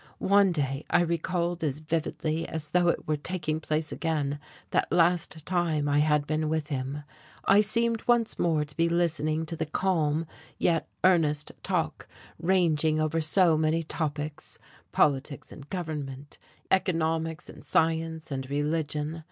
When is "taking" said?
3.17-3.59